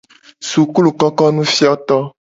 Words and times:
Sukulukokonufioto. 0.49 1.97